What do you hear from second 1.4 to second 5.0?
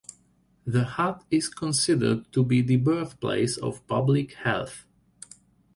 considered to be "the birth-place of public health".